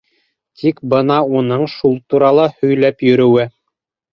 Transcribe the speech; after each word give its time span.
Тик 0.61 0.79
бына 0.93 1.17
уның 1.41 1.65
шул 1.75 1.99
турала 2.15 2.49
һөйләп 2.57 3.07
йөрөүе. 3.11 3.47